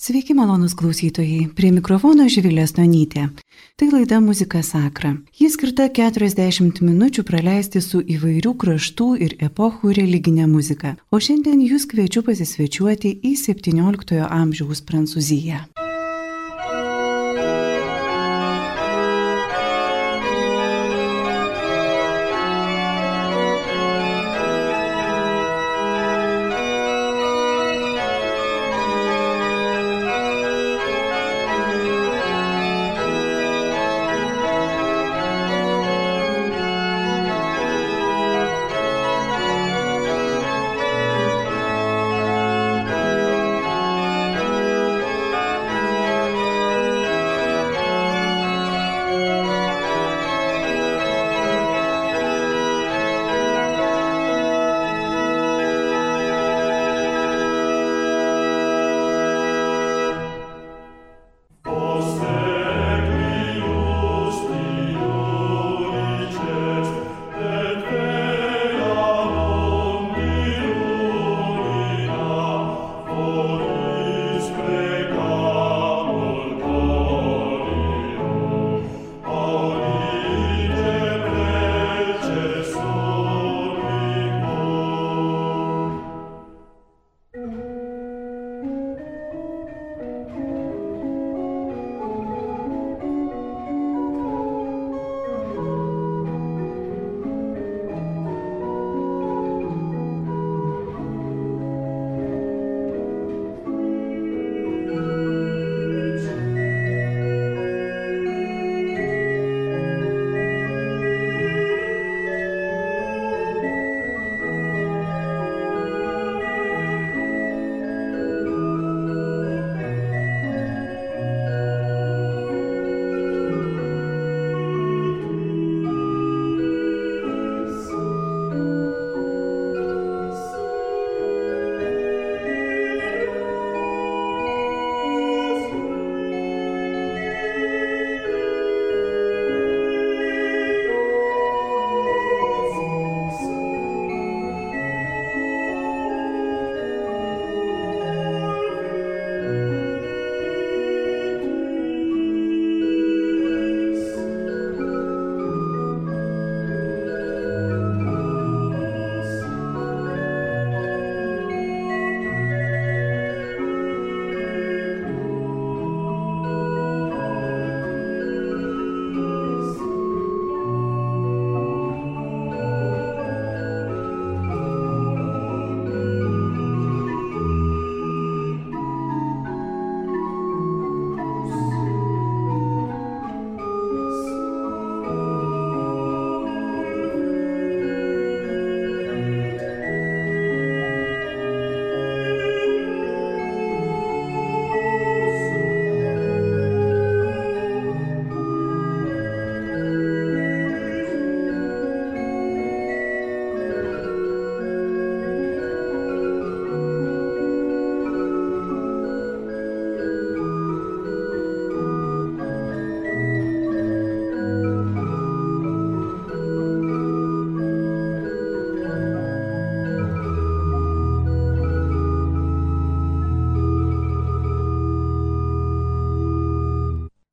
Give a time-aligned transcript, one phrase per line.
[0.00, 3.26] Sveiki malonus klausytojai, prie mikrofono Živilės Tonytė.
[3.76, 5.10] Tai laida Muzika Sakra.
[5.36, 10.94] Ji skirta 40 minučių praleisti su įvairių kraštų ir epochų religinė muzika.
[11.12, 15.60] O šiandien jūs kviečiu pasisvečiuoti į 17 amžiaus Prancūziją.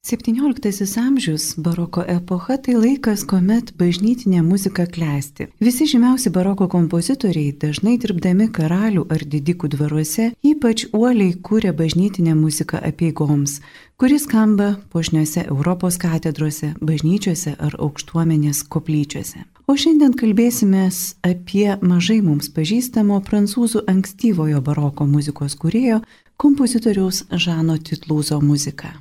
[0.08, 5.50] 17 amžius, baroko epocha, tai laikas, kuomet bažnytinė muzika klesti.
[5.60, 12.80] Visi žymiausi baroko kompozitoriai, dažnai dirbdami karalių ar didikų dvaruose, ypač uoliai kūrė bažnytinę muziką
[12.88, 13.58] apieigoms,
[14.00, 19.44] kuris skamba pošniuose Europos katedrose, bažnyčiose ar aukštuomenės koplyčiose.
[19.68, 20.86] O šiandien kalbėsime
[21.28, 26.00] apie mažai mums pažįstamo prancūzų ankstyvojo baroko muzikos kūrėjo,
[26.40, 28.94] kompozitoriaus Žano Titlūzo muziką.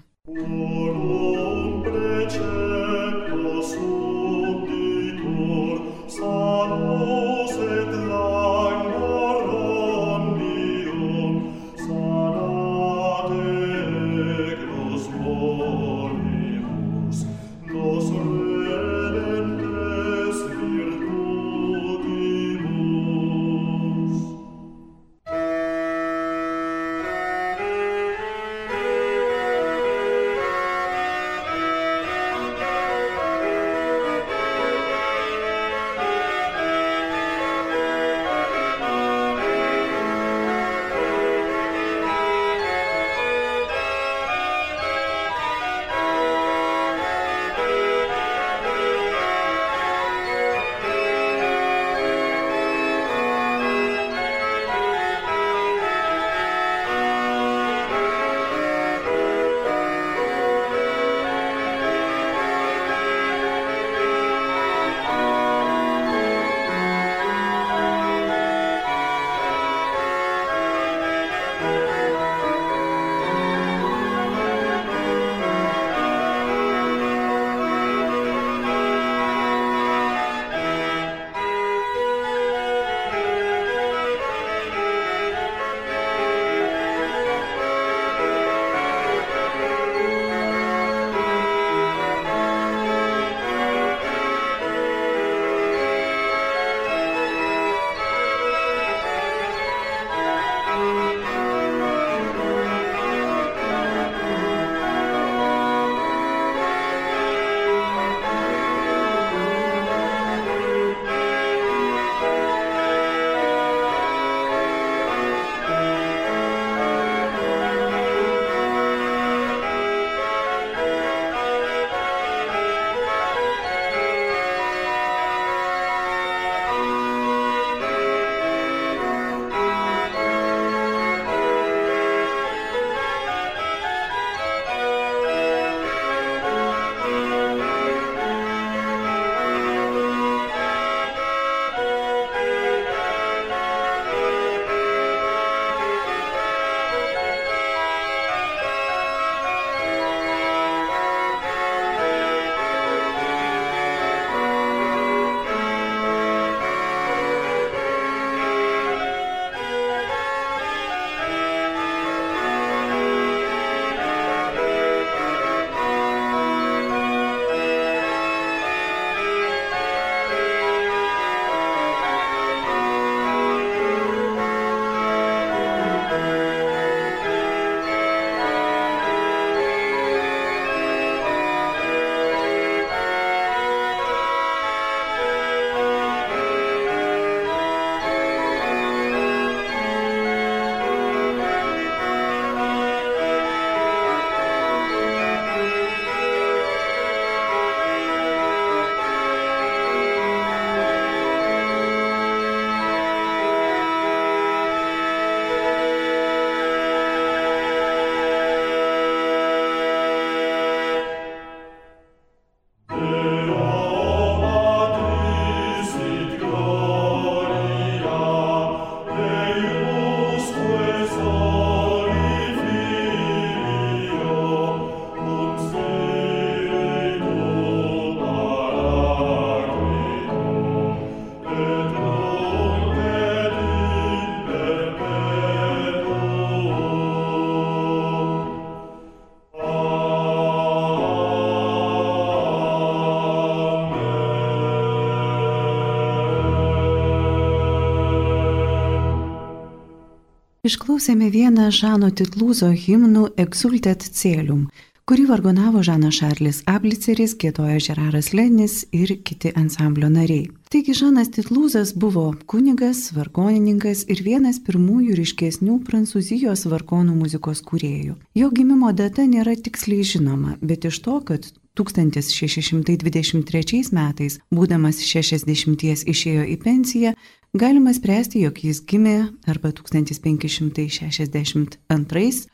[250.66, 254.64] Išklausėme vieną Žano Titlūzo himnų Exultet Celium,
[255.06, 260.48] kurį vargonavo Žanas Šarlis Abliceris, gėdojo Žeraras Lenis ir kiti ansamblio nariai.
[260.72, 268.16] Taigi Žanas Titlūzas buvo kunigas, vargonininkas ir vienas pirmųjų ryškesnių prancūzijos vargonų muzikos kūrėjų.
[268.34, 276.44] Jo gimimo data nėra tiksliai žinoma, bet iš to, kad 1623 metais, būdamas 60 išėjo
[276.54, 277.14] į pensiją,
[277.56, 281.76] galima spręsti, jog jis gimė arba 1562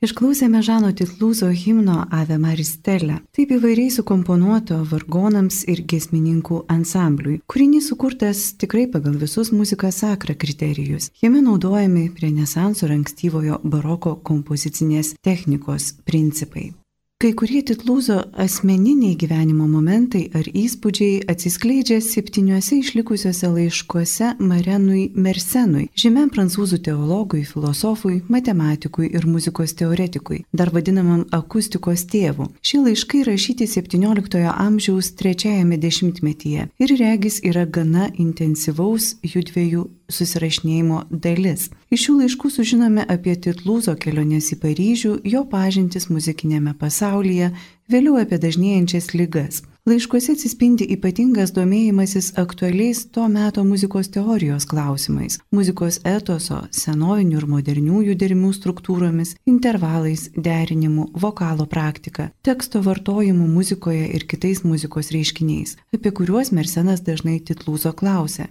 [0.00, 3.18] Išklausėme Žano Titlūzo himno Ave Maristelę.
[3.36, 7.42] Taip įvairiai sukomponuoto vargonams ir gesmininkų ansambliui.
[7.44, 11.10] Kūrinys sukurtas tikrai pagal visus muzikos sakra kriterijus.
[11.20, 16.70] Jame naudojami renesanso ir ankstyvojo baroko kompozicinės technikos principai.
[17.20, 26.30] Kai kurie titlūzo asmeniniai gyvenimo momentai ar įspūdžiai atsiskleidžia septyniuose išlikusiuose laiškuose Marenui Mersenui, žymiam
[26.32, 32.48] prancūzų teologui, filosofui, matematikui ir muzikos teoretikui, dar vadinamam akustikos tėvu.
[32.64, 41.04] Šie laiškai rašyti 17-ojo amžiaus trečiajame dešimtmetyje ir regis yra gana intensyvaus jų dviejų susirašinėjimo
[41.10, 41.68] dalis.
[41.90, 47.52] Iš šių laiškų sužinome apie Titlūzo keliones į Paryžių, jo pažintis muzikinėme pasaulyje,
[47.90, 49.62] vėliau apie dažnėjančias lygas.
[49.88, 58.14] Laiškuose atsispindi ypatingas domėjimasis aktualiais to meto muzikos teorijos klausimais- muzikos etoso, senovinių ir moderniųjų
[58.22, 66.52] dermių struktūromis, intervalais, derinimu, vokalo praktika, teksto vartojimu muzikoje ir kitais muzikos reiškiniais, apie kuriuos
[66.52, 68.48] Mersenas dažnai Titlūzo klausia.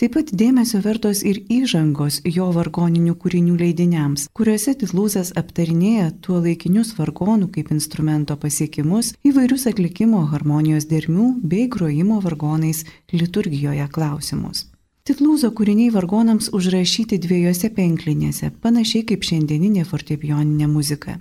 [0.00, 6.94] Taip pat dėmesio vertos ir įžangos jo vargoninių kūrinių leidiniams, kuriuose Titlūzas aptarinėja tuo laikinius
[6.96, 14.70] vargonų kaip instrumento pasiekimus, įvairius atlikimo harmonijos dermių bei grojimo vargonais liturgijoje klausimus.
[15.04, 21.20] Titlūzo kūriniai vargonams užrašyti dviejose penklinėse, panašiai kaip šiandieninė fortepijoninė muzika.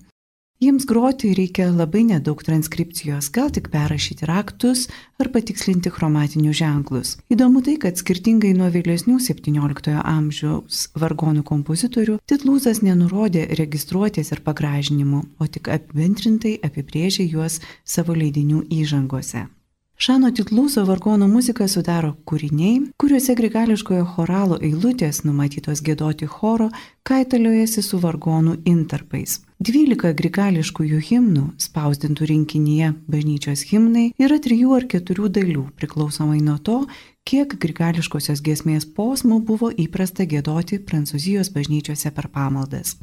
[0.60, 7.14] Jiems groti reikia labai nedaug transkripcijos, gal tik perrašyti raktus ar patikslinti chromatinius ženklus.
[7.32, 15.24] Įdomu tai, kad skirtingai nuo vėlesnių 17-ojo amžiaus vargonų kompozitorių, Titlūzas nenurodė registruotės ir pagražinimų,
[15.40, 19.48] o tik apibendrintai apibrėžė juos savo leidinių įžangose.
[19.96, 26.68] Šano Titlūzo vargonų muziką sudaro kūriniai, kuriuose grigališkojo choralo eilutės numatytos gėdoti choro
[27.08, 29.46] kaitaliojasi su vargonų intarpais.
[29.60, 36.78] Dvylika grigališkųjų himnų, spausdintų rinkinyje bažnyčios himnai, yra trijų ar keturių dalių, priklausomai nuo to,
[37.28, 42.96] kiek grigališkosios giesmės posmų buvo įprasta gėdoti Prancūzijos bažnyčiose per pamaldas.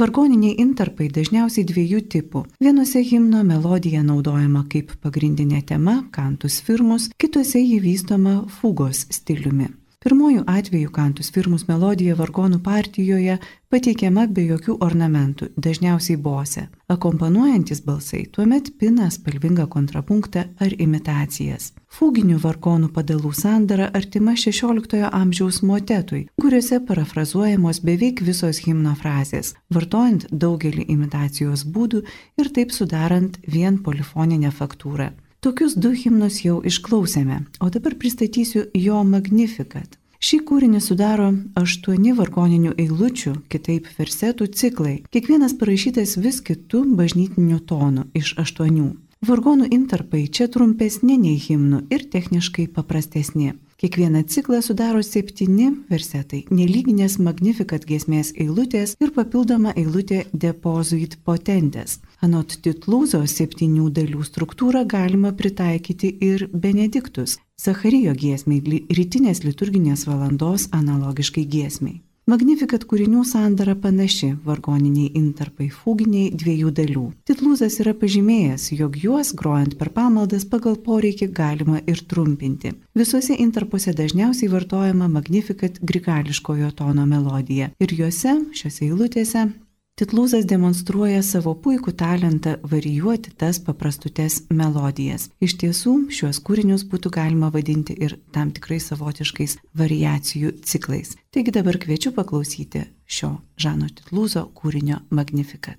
[0.00, 2.46] Vargoniniai intarpai dažniausiai dviejų tipų.
[2.64, 9.68] Vienose himno melodija naudojama kaip pagrindinė tema, kantus firmus, kitose jį vystoma fugos stiliumi.
[10.04, 13.38] Pirmojų atveju kantus firmus melodija vargonų partijoje
[13.72, 16.66] pateikiama be jokių ornamentų, dažniausiai bose.
[16.92, 21.70] Akompanuojantis balsai tuomet pina spalvingą kontrapunktą ar imitacijas.
[21.88, 30.28] Fūginių vargonų padalų sandara artima XVI amžiaus motetui, kuriuose parafrazuojamos beveik visos himno frazės, vartojant
[30.30, 32.04] daugelį imitacijos būdų
[32.36, 35.14] ir taip sudarant vien polifoninę faktūrą.
[35.44, 39.98] Tokius du himnus jau išklausėme, o dabar pristatysiu jo Magnificat.
[40.24, 41.26] Šį kūrinį sudaro
[41.60, 48.86] aštuoni vargoninių eilučių, kitaip versetų ciklai, kiekvienas parašytas vis kitų bažnytinių tonų iš aštuonių.
[49.24, 53.54] Vargonų intarpai čia trumpesni nei himnų ir techniškai paprastesni.
[53.80, 61.98] Kiekvieną ciklą sudaro septyni versetai, nelyginės magnifikat giesmės eilutės ir papildoma eilutė depozuit potentės.
[62.20, 71.46] Anot titlūzo septynių dalių struktūrą galima pritaikyti ir benediktus, Zacharijo giesmiai, rytinės liturginės valandos analogiškai
[71.48, 72.02] giesmiai.
[72.24, 77.02] Magnifikat kūrinių sandara panaši- vargoniniai intarpai fuginiai dviejų dalių.
[77.28, 82.72] Titlūzas yra pažymėjęs, jog juos grojant per pamaldas pagal poreikį galima ir trumpinti.
[82.96, 89.52] Visuose intarpuose dažniausiai vartojama Magnifikat grigališkojo tono melodija ir juose, šiuose eilutėse,
[89.94, 95.28] Titlūzas demonstruoja savo puikų talentą varijuoti tas paprastutes melodijas.
[95.38, 101.14] Iš tiesų, šiuos kūrinius būtų galima vadinti ir tam tikrais savotiškais variacijų ciklais.
[101.30, 105.78] Taigi dabar kviečiu paklausyti šio Žano Titlūzo kūrinio Magnificat.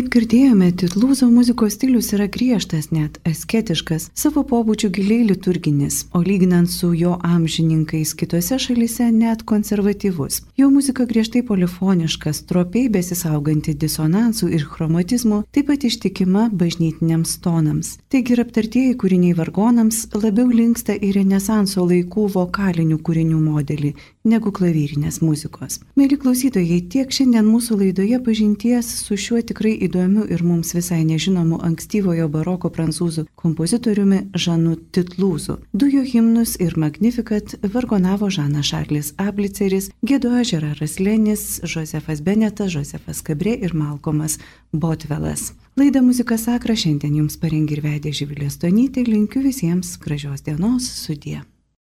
[0.00, 6.70] Kaip girdėjome, titlūzo muzikos stilius yra griežtas, net asketiškas, savo pobūdžiu giliai liturginis, o lyginant
[6.72, 10.38] su jo amžininkais kitose šalise net konservatyvus.
[10.56, 17.98] Jo muzika griežtai polifoniška, stropiai besisauganti disonansų ir chromatizmų, taip pat ištikima bažnytiniams tonams.
[18.08, 23.92] Taigi ir aptartieji kūriniai vargonams labiau linksta į Renesanso laikų vokalinių kūrinių modelį
[24.24, 25.80] negu klavyrinės muzikos.
[25.96, 31.60] Mėly klausytojai, tiek šiandien mūsų laidoje pažinties su šiuo tikrai įdomiu ir mums visai nežinomu
[31.64, 35.60] ankstyvojo baroko prancūzų kompozitoriumi Žanu Titlūzu.
[35.72, 43.24] Du jo himnus ir Magnificat vargonavo Žanas Šarlis Abliceris, gėdojo Žeraras Lenis, Josefas Benetas, Josefas
[43.24, 44.38] Kabrė ir Malkomas
[44.72, 45.52] Botvelas.
[45.80, 51.40] Laidą Muzika Sakra šiandien jums parengė ir vedė Živilės Tonytė, linkiu visiems gražios dienos sudie.